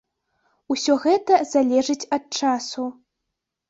Усё 0.75 0.95
гэта 1.05 1.39
залежыць 1.53 2.09
ад 2.21 2.43
часу. 2.43 2.93